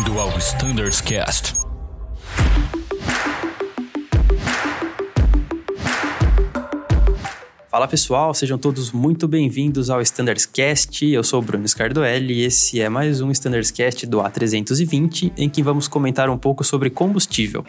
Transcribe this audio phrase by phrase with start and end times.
[0.00, 1.52] Bem-vindo ao Standards Cast.
[7.70, 11.04] Fala pessoal, sejam todos muito bem-vindos ao Standards Cast.
[11.06, 15.50] Eu sou o Bruno Scardoelli e esse é mais um Standards Cast do A320 em
[15.50, 17.62] que vamos comentar um pouco sobre combustível.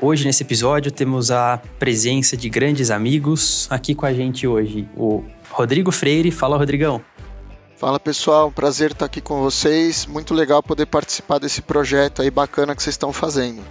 [0.00, 3.66] Hoje, nesse episódio, temos a presença de grandes amigos.
[3.70, 6.30] Aqui com a gente hoje, o Rodrigo Freire.
[6.30, 7.02] Fala, Rodrigão.
[7.78, 10.04] Fala pessoal, prazer estar aqui com vocês.
[10.04, 13.62] Muito legal poder participar desse projeto aí bacana que vocês estão fazendo.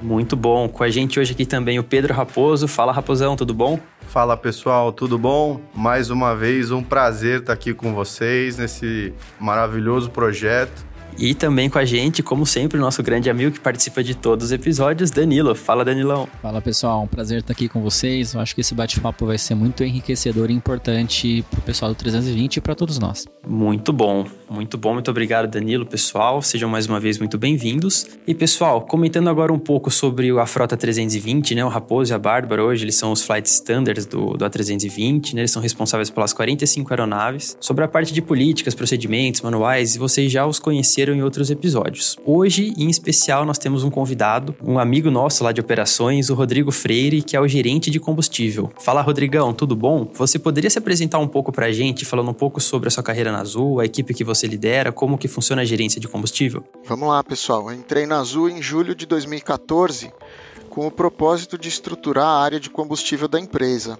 [0.00, 0.70] Muito bom.
[0.70, 2.66] Com a gente hoje aqui também o Pedro Raposo.
[2.66, 3.78] Fala, Raposão, tudo bom?
[4.08, 5.60] Fala pessoal, tudo bom?
[5.74, 10.86] Mais uma vez, um prazer estar aqui com vocês nesse maravilhoso projeto.
[11.18, 14.46] E também com a gente, como sempre, o nosso grande amigo que participa de todos
[14.46, 15.54] os episódios, Danilo.
[15.54, 16.28] Fala, Danilão.
[16.40, 17.02] Fala, pessoal.
[17.02, 18.34] Um prazer estar aqui com vocês.
[18.34, 21.96] Eu acho que esse bate-papo vai ser muito enriquecedor e importante para o pessoal do
[21.96, 23.26] 320 e para todos nós.
[23.46, 24.94] Muito bom, muito bom.
[24.94, 26.40] Muito obrigado, Danilo, pessoal.
[26.42, 28.06] Sejam mais uma vez muito bem-vindos.
[28.26, 31.64] E, pessoal, comentando agora um pouco sobre a Frota 320, né?
[31.64, 35.42] O Raposo e a Bárbara hoje, eles são os flight standards do, do A320, né?
[35.42, 37.56] Eles são responsáveis pelas 45 aeronaves.
[37.60, 42.16] Sobre a parte de políticas, procedimentos, manuais, vocês já os conheceram em outros episódios.
[42.24, 46.70] Hoje, em especial, nós temos um convidado, um amigo nosso lá de operações, o Rodrigo
[46.70, 48.70] Freire, que é o gerente de combustível.
[48.78, 50.08] Fala, Rodrigão, tudo bom?
[50.14, 53.02] Você poderia se apresentar um pouco para a gente, falando um pouco sobre a sua
[53.02, 56.64] carreira na Azul, a equipe que você lidera, como que funciona a gerência de combustível?
[56.86, 57.70] Vamos lá, pessoal.
[57.70, 60.12] Eu entrei na Azul em julho de 2014
[60.72, 63.98] com o propósito de estruturar a área de combustível da empresa.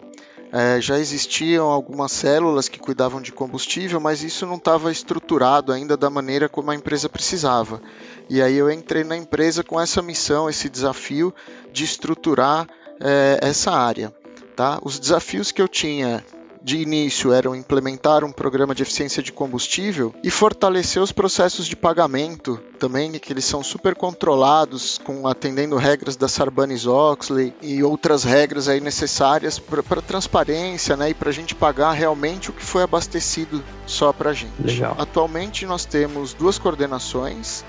[0.53, 5.97] É, já existiam algumas células que cuidavam de combustível, mas isso não estava estruturado ainda
[5.97, 7.81] da maneira como a empresa precisava.
[8.29, 11.35] E aí eu entrei na empresa com essa missão, esse desafio
[11.73, 12.69] de estruturar
[13.01, 14.15] é, essa área.
[14.55, 14.79] Tá?
[14.83, 16.23] Os desafios que eu tinha
[16.63, 21.75] de início eram implementar um programa de eficiência de combustível e fortalecer os processos de
[21.75, 28.69] pagamento também, que eles são super controlados, com atendendo regras da Sarbanes-Oxley e outras regras
[28.69, 33.63] aí necessárias para transparência, né, e para a gente pagar realmente o que foi abastecido
[33.87, 34.53] só para a gente.
[34.63, 34.97] Legal.
[34.99, 37.65] Atualmente nós temos duas coordenações.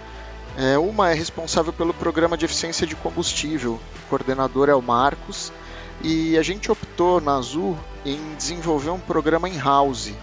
[0.56, 5.52] É, uma é responsável pelo programa de eficiência de combustível, o coordenador é o Marcos,
[6.02, 10.14] e a gente optou na Azul em desenvolver um programa in-house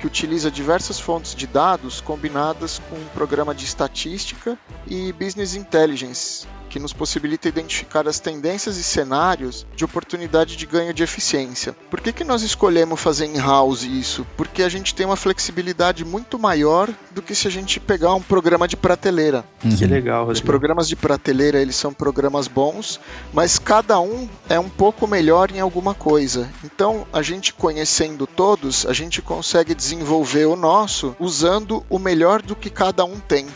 [0.00, 6.46] que utiliza diversas fontes de dados combinadas com um programa de estatística e business intelligence,
[6.72, 11.76] que nos possibilita identificar as tendências e cenários de oportunidade de ganho de eficiência.
[11.90, 14.26] Por que, que nós escolhemos fazer in-house isso?
[14.38, 18.22] Porque a gente tem uma flexibilidade muito maior do que se a gente pegar um
[18.22, 19.44] programa de prateleira.
[19.62, 19.76] Uhum.
[19.76, 20.32] Que legal, Rodrigo.
[20.32, 22.98] Os programas de prateleira, eles são programas bons,
[23.34, 26.48] mas cada um é um pouco melhor em alguma coisa.
[26.64, 32.56] Então, a gente conhecendo todos, a gente consegue desenvolver o nosso usando o melhor do
[32.56, 33.46] que cada um tem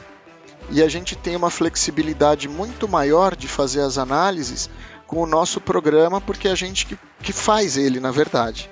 [0.71, 4.69] e a gente tem uma flexibilidade muito maior de fazer as análises
[5.07, 8.69] com o nosso programa, porque é a gente que, que faz ele, na verdade.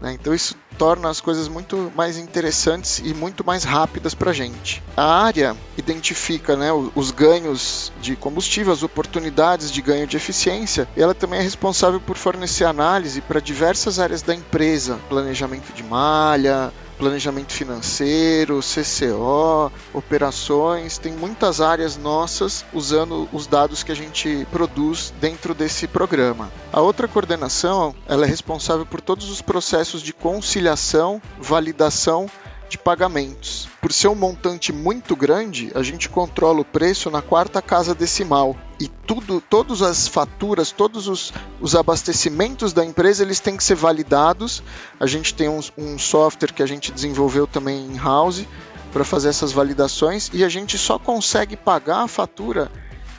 [0.00, 0.14] Né?
[0.14, 4.82] Então isso torna as coisas muito mais interessantes e muito mais rápidas para a gente.
[4.96, 11.14] A área identifica né, os ganhos de combustível, as oportunidades de ganho de eficiência, ela
[11.14, 17.54] também é responsável por fornecer análise para diversas áreas da empresa, planejamento de malha, planejamento
[17.54, 25.54] financeiro, CCO, operações, tem muitas áreas nossas usando os dados que a gente produz dentro
[25.54, 26.52] desse programa.
[26.70, 32.28] A outra coordenação, ela é responsável por todos os processos de conciliação, validação
[32.68, 33.69] de pagamentos.
[33.80, 38.54] Por ser um montante muito grande, a gente controla o preço na quarta casa decimal.
[38.78, 43.76] E tudo, todas as faturas, todos os, os abastecimentos da empresa, eles têm que ser
[43.76, 44.62] validados.
[44.98, 48.44] A gente tem um, um software que a gente desenvolveu também em house
[48.92, 52.70] para fazer essas validações e a gente só consegue pagar a fatura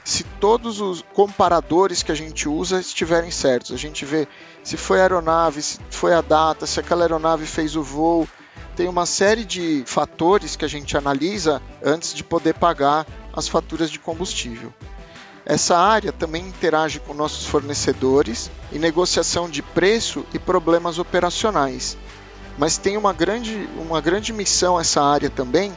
[0.03, 3.71] se todos os comparadores que a gente usa estiverem certos.
[3.71, 4.27] A gente vê
[4.63, 8.27] se foi a aeronave, se foi a data, se aquela aeronave fez o voo,
[8.75, 13.89] tem uma série de fatores que a gente analisa antes de poder pagar as faturas
[13.89, 14.73] de combustível.
[15.45, 21.97] Essa área também interage com nossos fornecedores em negociação de preço e problemas operacionais.
[22.57, 25.73] Mas tem uma grande, uma grande missão essa área também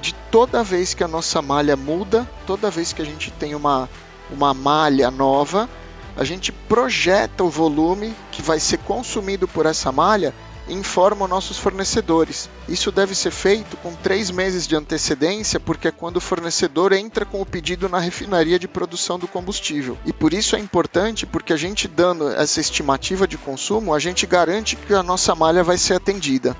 [0.00, 3.88] de toda vez que a nossa malha muda, toda vez que a gente tem uma,
[4.30, 5.68] uma malha nova,
[6.16, 10.34] a gente projeta o volume que vai ser consumido por essa malha
[10.68, 12.48] informa nossos fornecedores.
[12.68, 17.24] Isso deve ser feito com três meses de antecedência, porque é quando o fornecedor entra
[17.24, 19.98] com o pedido na refinaria de produção do combustível.
[20.04, 24.26] E por isso é importante, porque a gente dando essa estimativa de consumo, a gente
[24.26, 26.56] garante que a nossa malha vai ser atendida.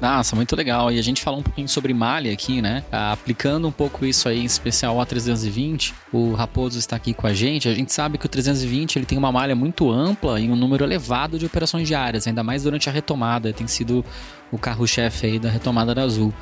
[0.00, 0.90] Massa, muito legal.
[0.90, 2.84] E a gente falou um pouquinho sobre malha aqui, né?
[2.90, 7.26] Ah, aplicando um pouco isso aí, em especial ao 320, o Raposo está aqui com
[7.26, 7.68] a gente.
[7.68, 10.84] A gente sabe que o 320 ele tem uma malha muito ampla e um número
[10.84, 13.52] elevado de operações diárias, ainda mais durante a retomada.
[13.52, 14.04] Tem sido
[14.50, 16.32] o carro-chefe aí da retomada da Azul.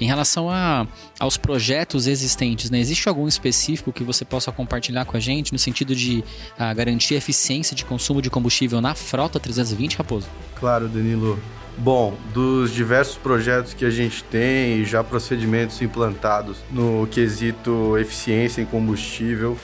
[0.00, 0.86] Em relação a,
[1.18, 5.58] aos projetos existentes, né, existe algum específico que você possa compartilhar com a gente no
[5.58, 6.22] sentido de
[6.58, 10.28] ah, garantir a eficiência de consumo de combustível na frota 320, Raposo?
[10.54, 11.38] Claro, Danilo.
[11.78, 18.62] Bom, dos diversos projetos que a gente tem e já procedimentos implantados no quesito eficiência
[18.62, 19.58] em combustível,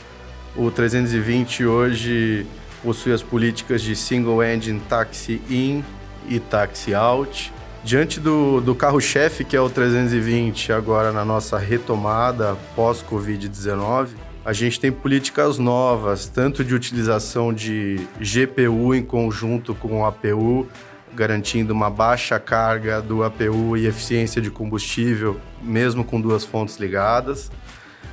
[0.55, 2.47] o 320 hoje
[2.83, 5.83] possui as políticas de Single Engine Taxi In
[6.29, 7.53] e Taxi Out
[7.85, 14.11] Diante do, do carro-chefe, que é o 320, agora na nossa retomada pós-Covid-19,
[14.45, 20.69] a gente tem políticas novas, tanto de utilização de GPU em conjunto com o APU,
[21.13, 27.51] garantindo uma baixa carga do APU e eficiência de combustível, mesmo com duas fontes ligadas.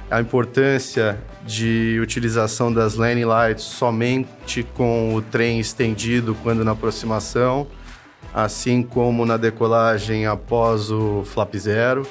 [0.10, 7.68] A importância de utilização das lane lights somente com o trem estendido quando na aproximação
[8.33, 12.07] assim como na decolagem após o flap zero.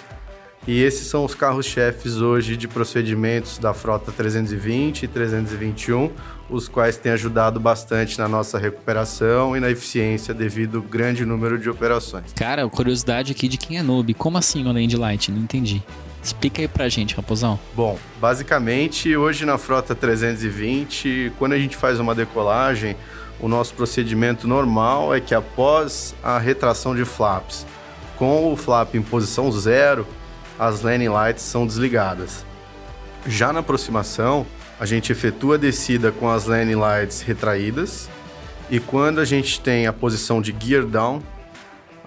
[0.66, 6.10] E esses são os carros-chefes hoje de procedimentos da frota 320 e 321,
[6.50, 11.58] os quais têm ajudado bastante na nossa recuperação e na eficiência devido ao grande número
[11.58, 12.34] de operações.
[12.34, 14.12] Cara, curiosidade aqui de quem é noob.
[14.12, 15.30] Como assim o Land Light?
[15.30, 15.82] Não entendi.
[16.22, 17.58] Explica aí pra gente, Raposão.
[17.74, 22.94] Bom, basicamente, hoje na frota 320, quando a gente faz uma decolagem,
[23.40, 27.67] o nosso procedimento normal é que após a retração de flaps,
[28.17, 30.06] com o flap em posição zero,
[30.58, 32.44] as landing lights são desligadas.
[33.26, 34.44] Já na aproximação,
[34.81, 38.08] a gente efetua a descida com as landing lights retraídas
[38.70, 41.23] e quando a gente tem a posição de gear down,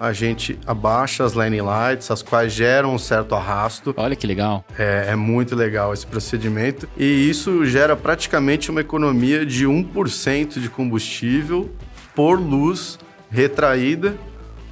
[0.02, 3.94] a gente abaixa as landing lights, as quais geram um certo arrasto.
[3.96, 4.64] Olha que legal.
[4.76, 6.88] É, é muito legal esse procedimento.
[6.98, 11.70] E isso gera praticamente uma economia de 1% de combustível
[12.16, 12.98] por luz
[13.30, 14.16] retraída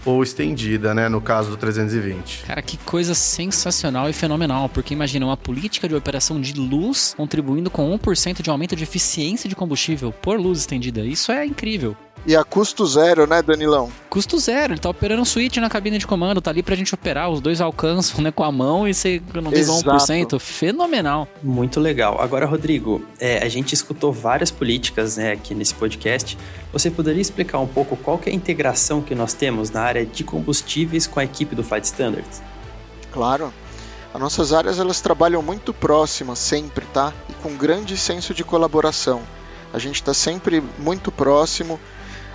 [0.05, 2.45] ou estendida, né, no caso do 320.
[2.47, 7.71] Cara, que coisa sensacional e fenomenal, porque imagina uma política de operação de luz contribuindo
[7.71, 11.03] com 1% de aumento de eficiência de combustível por luz estendida.
[11.03, 11.97] Isso é incrível.
[12.27, 13.91] E a custo zero, né, Danilão?
[14.11, 16.95] Custo zero, ele tá operando um switch na cabine de comando, tá ali pra gente
[16.95, 20.39] operar, os dois alcançam, né, com a mão e você economiza 1%.
[20.39, 21.27] Fenomenal.
[21.43, 22.21] Muito legal.
[22.21, 26.37] Agora, Rodrigo, é, a gente escutou várias políticas, né, aqui nesse podcast.
[26.73, 30.05] Você poderia explicar um pouco qual que é a integração que nós temos na área
[30.05, 32.43] de combustíveis com a equipe do Flight Standards?
[33.11, 33.53] Claro.
[34.13, 37.13] As nossas áreas, elas trabalham muito próximas sempre, tá?
[37.29, 39.23] E com grande senso de colaboração.
[39.73, 41.79] A gente está sempre muito próximo,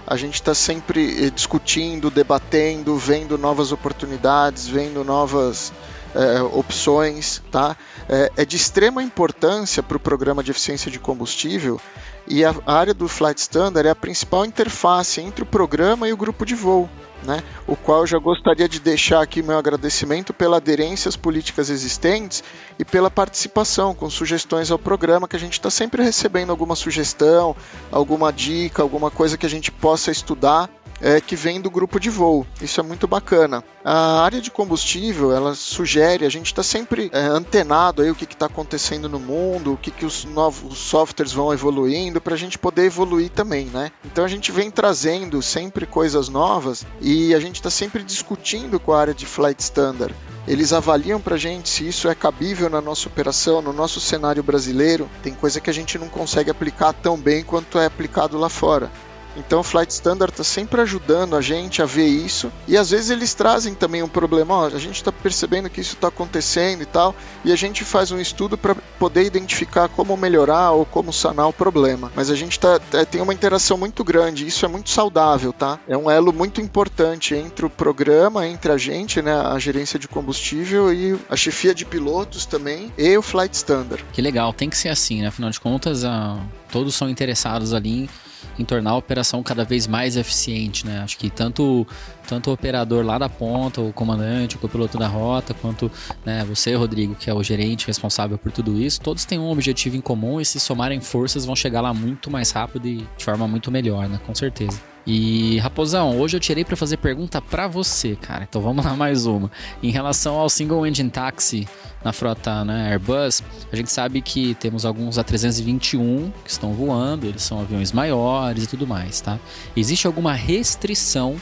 [0.08, 5.74] a gente está sempre eh, discutindo, debatendo, vendo novas oportunidades, vendo novas
[6.16, 7.76] é, opções, tá?
[8.08, 11.80] É, é, de extrema importância para o programa de eficiência de combustível
[12.28, 16.18] e a área do Flight Standard é a principal interface entre o programa e o
[16.18, 16.90] grupo de voo
[17.26, 21.70] né, o qual eu já gostaria de deixar aqui meu agradecimento pela aderência às políticas
[21.70, 22.44] existentes
[22.78, 27.56] e pela participação com sugestões ao programa, que a gente está sempre recebendo alguma sugestão,
[27.92, 30.70] alguma dica, alguma coisa que a gente possa estudar
[31.06, 32.48] é, que vem do grupo de voo.
[32.60, 33.64] Isso é muito bacana.
[33.84, 38.24] A área de combustível, ela sugere, a gente está sempre é, antenado aí o que
[38.24, 42.58] está acontecendo no mundo, o que, que os novos softwares vão evoluindo, para a gente
[42.58, 43.92] poder evoluir também, né?
[44.04, 48.92] Então a gente vem trazendo sempre coisas novas e a gente está sempre discutindo com
[48.92, 50.16] a área de flight standard.
[50.48, 54.42] Eles avaliam para a gente se isso é cabível na nossa operação, no nosso cenário
[54.44, 55.10] brasileiro.
[55.22, 58.92] Tem coisa que a gente não consegue aplicar tão bem quanto é aplicado lá fora.
[59.36, 62.52] Então o Flight Standard está sempre ajudando a gente a ver isso.
[62.68, 64.56] E às vezes eles trazem também um problema.
[64.56, 67.16] Ó, a gente está percebendo que isso está acontecendo e tal.
[67.44, 71.54] E a gente faz um estudo para poder identificar como melhorar ou como sanar o
[71.54, 72.12] problema.
[72.16, 74.48] Mas a gente tá, é, tem uma interação muito grande.
[74.48, 75.80] Isso é muito saudável, tá?
[75.88, 80.08] É um elo muito importante entre o programa, entre a gente, né, a gerência de
[80.08, 84.04] combustível e a chefia de pilotos também e o Flight Standard.
[84.14, 85.28] Que legal, tem que ser assim, né?
[85.28, 86.40] Afinal de contas, a...
[86.72, 88.10] todos são interessados ali em
[88.58, 91.00] em tornar a operação cada vez mais eficiente, né?
[91.00, 91.86] Acho que tanto,
[92.28, 95.92] tanto o operador lá da ponta, o comandante, o copiloto da rota, quanto
[96.26, 99.96] né, você, Rodrigo, que é o gerente responsável por tudo isso, todos têm um objetivo
[99.96, 103.48] em comum e se somarem forças vão chegar lá muito mais rápido e de forma
[103.48, 104.20] muito melhor, né?
[104.26, 104.80] Com certeza.
[105.08, 108.44] E Raposão, hoje eu tirei para fazer pergunta para você, cara.
[108.50, 109.52] Então vamos lá mais uma.
[109.84, 111.68] Em relação ao single engine taxi
[112.06, 117.42] na frota né, Airbus, a gente sabe que temos alguns A321 que estão voando, eles
[117.42, 119.40] são aviões maiores e tudo mais, tá?
[119.76, 121.36] Existe alguma restrição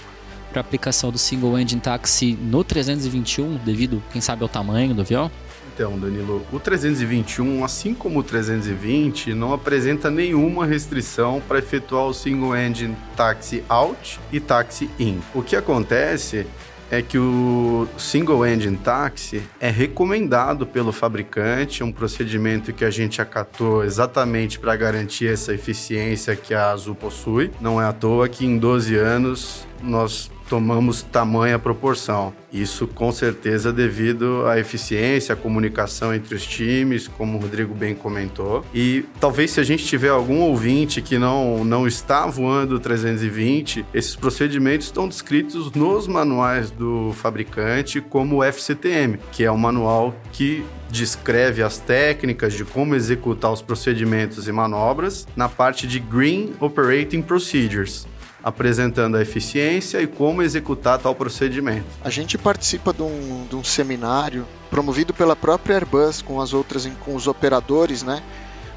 [0.54, 5.30] para aplicação do single engine taxi no 321, devido, quem sabe, ao tamanho do avião?
[5.74, 12.14] Então, Danilo, o 321, assim como o 320, não apresenta nenhuma restrição para efetuar o
[12.14, 15.20] single engine taxi out e taxi in.
[15.34, 16.46] O que acontece
[16.92, 23.22] é que o single engine taxi é recomendado pelo fabricante, um procedimento que a gente
[23.22, 27.52] acatou exatamente para garantir essa eficiência que a Azul possui.
[27.60, 32.34] Não é à toa que em 12 anos nós tomamos tamanha proporção.
[32.52, 37.96] Isso com certeza devido à eficiência, à comunicação entre os times, como o Rodrigo bem
[37.96, 38.64] comentou.
[38.74, 44.16] E talvez se a gente tiver algum ouvinte que não, não está voando 320, esses
[44.16, 50.64] procedimentos estão descritos nos manuais do fabricante como o FCTM, que é o manual que
[50.92, 57.24] descreve as técnicas de como executar os procedimentos e manobras na parte de Green Operating
[57.24, 58.06] Procedures
[58.44, 61.86] apresentando a eficiência e como executar tal procedimento.
[62.04, 66.86] A gente participa de um, de um seminário promovido pela própria Airbus com as outras,
[67.00, 68.22] com os operadores, né,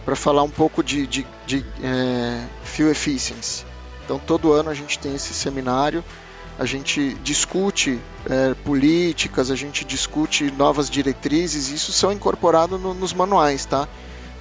[0.05, 3.65] para falar um pouco de, de, de é, fuel efficiency.
[4.05, 6.05] Então todo ano a gente tem esse seminário,
[6.59, 7.99] a gente discute
[8.31, 13.89] é, políticas, a gente discute novas diretrizes, isso são incorporados no, nos manuais, tá?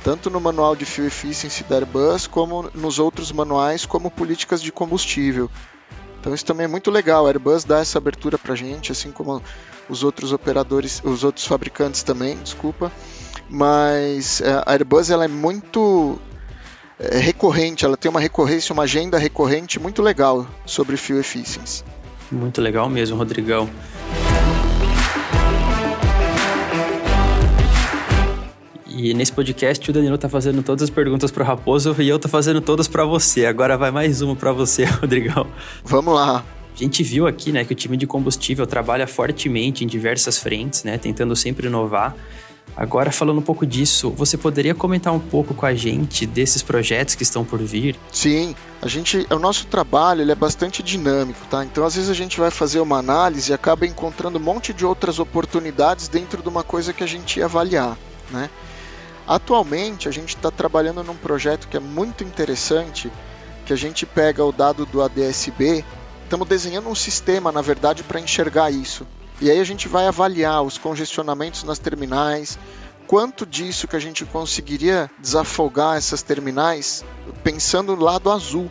[0.05, 4.71] Tanto no manual de Fuel Efficiency da Airbus, como nos outros manuais, como políticas de
[4.71, 5.49] combustível.
[6.19, 7.25] Então isso também é muito legal.
[7.25, 9.41] A Airbus dá essa abertura para a gente, assim como
[9.89, 12.91] os outros operadores, os outros fabricantes também, desculpa.
[13.49, 16.19] Mas é, a Airbus ela é muito
[16.99, 21.83] é, recorrente, ela tem uma recorrência, uma agenda recorrente muito legal sobre Fuel Efficiency.
[22.31, 23.67] Muito legal mesmo, Rodrigão.
[28.97, 32.29] E nesse podcast o Danilo tá fazendo todas as perguntas pro Raposo e eu tô
[32.29, 33.45] fazendo todas para você.
[33.45, 35.47] Agora vai mais uma para você, Rodrigão.
[35.83, 36.45] Vamos lá.
[36.73, 40.85] A gente viu aqui, né, que o time de combustível trabalha fortemente em diversas frentes,
[40.85, 42.15] né, tentando sempre inovar.
[42.75, 47.15] Agora, falando um pouco disso, você poderia comentar um pouco com a gente desses projetos
[47.15, 47.97] que estão por vir?
[48.13, 51.65] Sim, a gente, o nosso trabalho ele é bastante dinâmico, tá?
[51.65, 54.85] Então, às vezes a gente vai fazer uma análise e acaba encontrando um monte de
[54.85, 57.97] outras oportunidades dentro de uma coisa que a gente ia avaliar,
[58.31, 58.49] né?
[59.27, 63.11] Atualmente a gente está trabalhando num projeto que é muito interessante,
[63.65, 65.83] que a gente pega o dado do ADSB,
[66.23, 69.05] estamos desenhando um sistema, na verdade, para enxergar isso.
[69.41, 72.57] E aí a gente vai avaliar os congestionamentos nas terminais,
[73.07, 77.03] quanto disso que a gente conseguiria desafogar essas terminais
[77.43, 78.69] pensando no lado azul.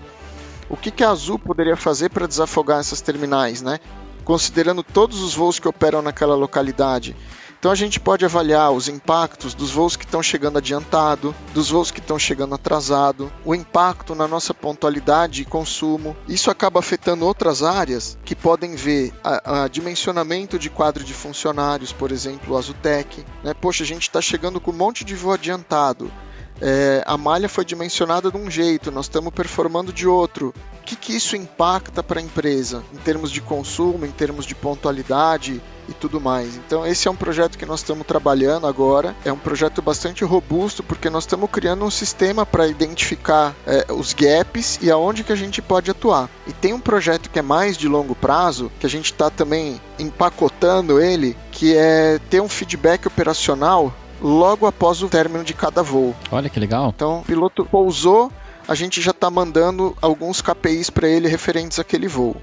[0.68, 3.78] O que, que a Azul poderia fazer para desafogar essas terminais, né?
[4.24, 7.14] Considerando todos os voos que operam naquela localidade.
[7.64, 11.90] Então a gente pode avaliar os impactos dos voos que estão chegando adiantado, dos voos
[11.90, 16.14] que estão chegando atrasado, o impacto na nossa pontualidade e consumo.
[16.28, 21.90] Isso acaba afetando outras áreas que podem ver a, a dimensionamento de quadro de funcionários,
[21.90, 23.24] por exemplo, o Azutec.
[23.42, 23.54] Né?
[23.54, 26.12] Poxa, a gente está chegando com um monte de voo adiantado.
[26.60, 30.54] É, a malha foi dimensionada de um jeito, nós estamos performando de outro.
[30.80, 34.54] O que, que isso impacta para a empresa em termos de consumo, em termos de
[34.54, 36.56] pontualidade, e tudo mais.
[36.56, 39.14] Então esse é um projeto que nós estamos trabalhando agora.
[39.24, 44.12] É um projeto bastante robusto porque nós estamos criando um sistema para identificar é, os
[44.12, 46.28] gaps e aonde que a gente pode atuar.
[46.46, 49.80] E tem um projeto que é mais de longo prazo que a gente está também
[49.98, 53.92] empacotando ele, que é ter um feedback operacional
[54.24, 56.16] logo após o término de cada voo.
[56.32, 56.94] Olha que legal.
[56.96, 58.32] Então o piloto pousou,
[58.66, 62.34] a gente já está mandando alguns KPIs para ele referentes àquele voo.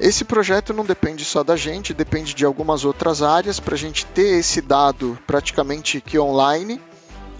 [0.00, 4.04] Esse projeto não depende só da gente, depende de algumas outras áreas para a gente
[4.06, 6.80] ter esse dado praticamente que online,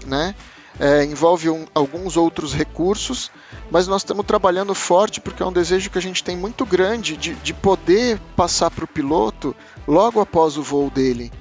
[0.05, 0.33] né?
[0.79, 3.29] É, envolve um, alguns outros recursos,
[3.69, 7.17] mas nós estamos trabalhando forte porque é um desejo que a gente tem muito grande
[7.17, 9.53] de, de poder passar para o piloto
[9.85, 11.31] logo após o voo dele.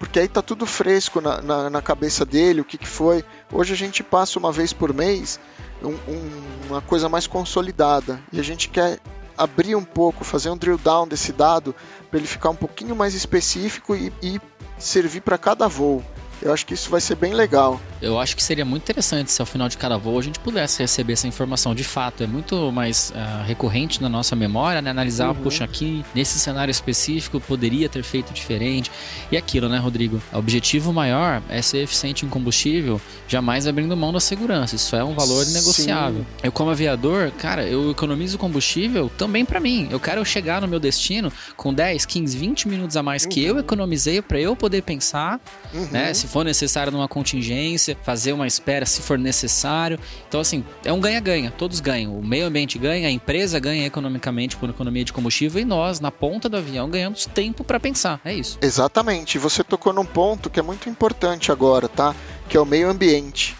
[0.00, 3.22] Porque aí está tudo fresco na, na, na, cabeça dele, o que, que foi.
[3.52, 5.38] Hoje a gente passa uma vez por mês
[5.82, 6.30] um, um,
[6.70, 8.98] uma coisa mais consolidada e a gente quer
[9.36, 11.76] abrir um pouco, fazer um drill down desse dado
[12.08, 14.40] para ele ficar um pouquinho mais específico e, e
[14.78, 16.02] servir para cada voo.
[16.42, 17.80] Eu acho que isso vai ser bem legal.
[18.00, 20.80] Eu acho que seria muito interessante se ao final de cada voo a gente pudesse
[20.80, 21.74] receber essa informação.
[21.74, 24.90] De fato, é muito mais uh, recorrente na nossa memória, né?
[24.90, 25.34] Analisar, uhum.
[25.34, 28.90] puxa, aqui nesse cenário específico poderia ter feito diferente.
[29.30, 30.20] E aquilo, né, Rodrigo?
[30.32, 34.76] O objetivo maior é ser eficiente em combustível, jamais abrindo mão da segurança.
[34.76, 36.24] Isso é um valor negociável.
[36.42, 39.88] Eu, como aviador, cara, eu economizo combustível também para mim.
[39.90, 43.28] Eu quero chegar no meu destino com 10, 15, 20 minutos a mais uhum.
[43.28, 45.38] que eu economizei para eu poder pensar,
[45.74, 45.88] uhum.
[45.90, 46.14] né?
[46.14, 49.98] Se for necessário numa contingência, fazer uma espera se for necessário.
[50.28, 52.16] Então, assim, é um ganha-ganha, todos ganham.
[52.16, 56.10] O meio ambiente ganha, a empresa ganha economicamente por economia de combustível e nós, na
[56.10, 58.20] ponta do avião, ganhamos tempo para pensar.
[58.24, 58.58] É isso.
[58.62, 59.38] Exatamente.
[59.38, 62.14] Você tocou num ponto que é muito importante agora, tá?
[62.48, 63.56] Que é o meio ambiente.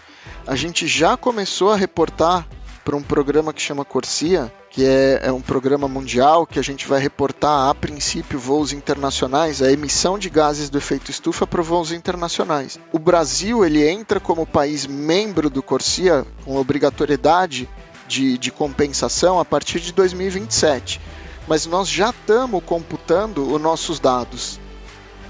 [0.47, 2.47] A gente já começou a reportar
[2.83, 6.87] para um programa que chama Corsia, que é, é, um programa mundial que a gente
[6.87, 11.91] vai reportar a princípio voos internacionais, a emissão de gases do efeito estufa para voos
[11.91, 12.79] internacionais.
[12.89, 17.67] O Brasil ele entra como país membro do Corsia com obrigatoriedade
[18.07, 21.01] de, de compensação a partir de 2027,
[21.49, 24.57] mas nós já estamos computando os nossos dados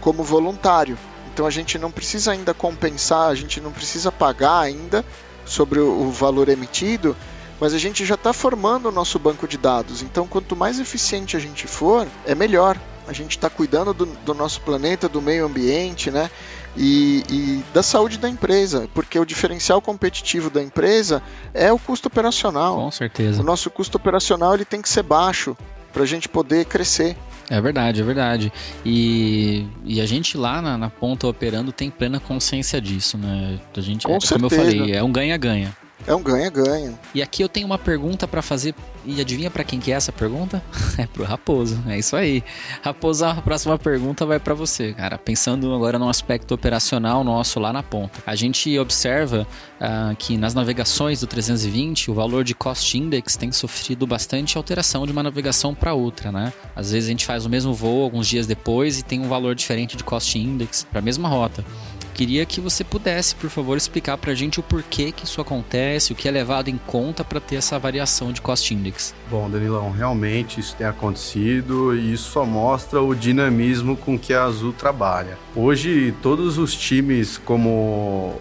[0.02, 0.96] como voluntário.
[1.34, 5.04] Então a gente não precisa ainda compensar, a gente não precisa pagar ainda
[5.46, 7.18] sobre o valor emitido,
[7.62, 10.02] mas a gente já está formando o nosso banco de dados.
[10.02, 12.76] Então, quanto mais eficiente a gente for, é melhor.
[13.08, 16.32] A gente está cuidando do, do, nosso planeta, do meio ambiente, né?
[16.76, 21.22] E, e, da saúde da empresa, porque o diferencial competitivo da empresa
[21.54, 22.78] é o custo operacional.
[22.78, 23.42] Com certeza.
[23.42, 25.56] O nosso custo operacional ele tem que ser baixo
[25.94, 27.16] para a gente poder crescer.
[27.50, 28.52] É verdade, é verdade.
[28.84, 33.60] E, e a gente lá na, na, ponta operando tem plena consciência disso, né?
[33.76, 35.76] A gente, Com é, como eu falei, é um ganha-ganha.
[36.08, 36.98] É um ganha-ganha.
[37.14, 38.74] E aqui eu tenho uma pergunta para fazer.
[39.04, 40.62] E adivinha para quem que é essa pergunta?
[40.98, 41.82] É pro Raposo.
[41.88, 42.44] É isso aí.
[42.82, 45.18] Raposo, a próxima pergunta vai para você, cara.
[45.18, 48.22] Pensando agora no aspecto operacional nosso lá na ponta.
[48.26, 49.48] A gente observa
[49.80, 55.06] uh, que nas navegações do 320 o valor de cost index tem sofrido bastante alteração
[55.06, 56.52] de uma navegação para outra, né?
[56.76, 59.56] Às vezes a gente faz o mesmo voo alguns dias depois e tem um valor
[59.56, 61.64] diferente de cost index para a mesma rota.
[62.14, 66.12] Queria que você pudesse, por favor, explicar para a gente o porquê que isso acontece,
[66.12, 69.14] o que é levado em conta para ter essa variação de cost index.
[69.30, 74.44] Bom, Danilão, realmente isso tem acontecido e isso só mostra o dinamismo com que a
[74.44, 75.38] Azul trabalha.
[75.56, 78.40] Hoje, todos os times como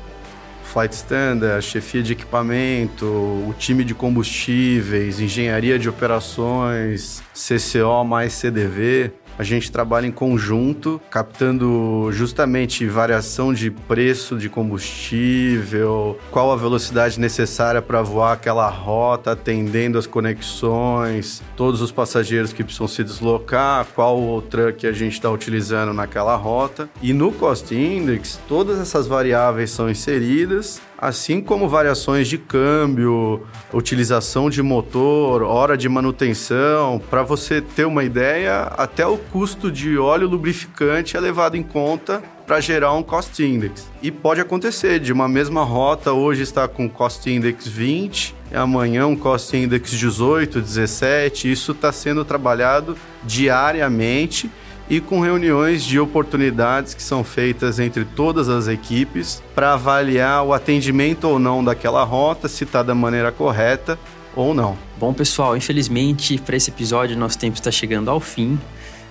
[0.70, 9.12] Flight Standard, chefia de equipamento, o time de combustíveis, engenharia de operações, CCO mais CDV,
[9.38, 17.18] a gente trabalha em conjunto, captando justamente variação de preço de combustível, qual a velocidade
[17.18, 23.86] necessária para voar aquela rota, atendendo as conexões, todos os passageiros que precisam se deslocar,
[23.94, 26.88] qual o truck a gente está utilizando naquela rota.
[27.02, 34.50] E no Cost Index, todas essas variáveis são inseridas assim como variações de câmbio, utilização
[34.50, 37.00] de motor, hora de manutenção.
[37.08, 42.22] Para você ter uma ideia, até o custo de óleo lubrificante é levado em conta
[42.46, 43.88] para gerar um cost index.
[44.02, 49.14] E pode acontecer de uma mesma rota hoje está com cost index 20, amanhã um
[49.14, 51.50] cost index 18, 17.
[51.50, 54.50] Isso está sendo trabalhado diariamente
[54.90, 60.52] e com reuniões de oportunidades que são feitas entre todas as equipes para avaliar o
[60.52, 63.96] atendimento ou não daquela rota, se está da maneira correta
[64.34, 64.76] ou não.
[64.98, 68.58] Bom, pessoal, infelizmente para esse episódio nosso tempo está chegando ao fim.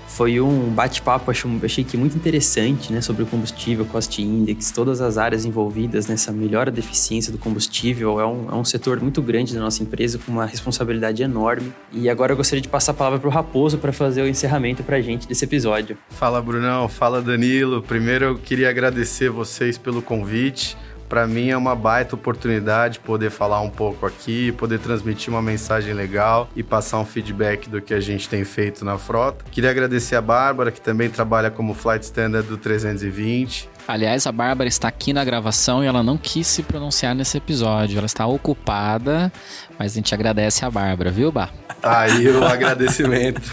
[0.09, 5.17] Foi um bate-papo, achei que muito interessante, né, sobre o combustível, cost index, todas as
[5.17, 8.19] áreas envolvidas nessa melhora da eficiência do combustível.
[8.19, 11.71] É um, é um setor muito grande da nossa empresa, com uma responsabilidade enorme.
[11.93, 14.83] E agora eu gostaria de passar a palavra para o Raposo para fazer o encerramento
[14.83, 15.97] para a gente desse episódio.
[16.09, 16.89] Fala, Brunão.
[16.89, 17.81] Fala, Danilo.
[17.81, 20.75] Primeiro eu queria agradecer vocês pelo convite
[21.09, 25.91] para mim é uma baita oportunidade poder falar um pouco aqui, poder transmitir uma mensagem
[25.93, 29.43] legal e passar um feedback do que a gente tem feito na frota.
[29.51, 33.67] Queria agradecer a Bárbara, que também trabalha como Flight Standard do 320.
[33.87, 37.97] Aliás, a Bárbara está aqui na gravação e ela não quis se pronunciar nesse episódio.
[37.97, 39.33] Ela está ocupada,
[39.79, 41.49] mas a gente agradece a Bárbara, viu, Bá?
[41.81, 43.51] Aí o agradecimento.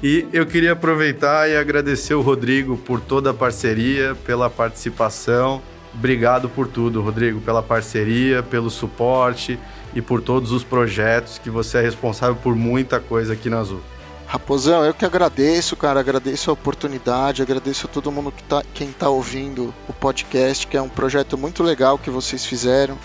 [0.00, 5.60] E eu queria aproveitar e agradecer o Rodrigo por toda a parceria, pela participação
[5.94, 9.58] Obrigado por tudo, Rodrigo, pela parceria, pelo suporte
[9.94, 13.82] e por todos os projetos que você é responsável por muita coisa aqui na Azul.
[14.26, 18.88] Raposão, eu que agradeço, cara, agradeço a oportunidade, agradeço a todo mundo que tá, quem
[18.88, 22.96] está ouvindo o podcast, que é um projeto muito legal que vocês fizeram.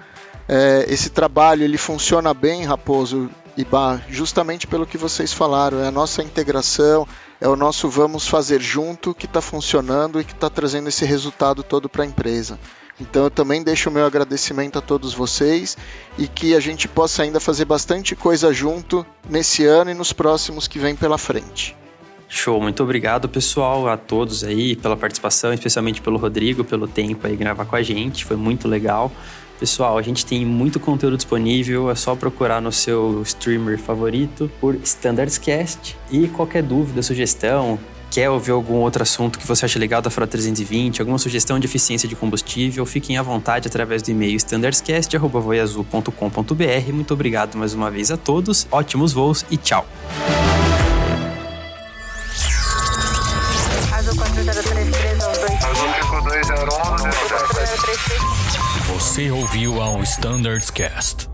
[0.49, 5.81] É, esse trabalho ele funciona bem, Raposo e Bar, justamente pelo que vocês falaram.
[5.81, 7.07] É a nossa integração,
[7.41, 11.63] é o nosso vamos fazer junto que está funcionando e que está trazendo esse resultado
[11.63, 12.59] todo para a empresa.
[13.01, 15.77] Então eu também deixo o meu agradecimento a todos vocês
[16.17, 20.69] e que a gente possa ainda fazer bastante coisa junto nesse ano e nos próximos
[20.69, 21.77] que vem pela frente.
[22.29, 27.37] Show, muito obrigado pessoal, a todos aí pela participação, especialmente pelo Rodrigo, pelo tempo aí
[27.37, 29.13] gravar com a gente, foi muito legal.
[29.59, 34.75] Pessoal, a gente tem muito conteúdo disponível, é só procurar no seu streamer favorito por
[34.83, 37.79] Standards Cast e qualquer dúvida, sugestão,
[38.15, 41.67] quer ouvir algum outro assunto que você acha legal da Frota 320, alguma sugestão de
[41.67, 46.93] eficiência de combustível, fiquem à vontade através do e-mail standardscast.voiazul.com.br.
[46.93, 49.85] Muito obrigado mais uma vez a todos, ótimos voos e tchau!
[58.87, 61.34] Você ouviu ao Standards Cast.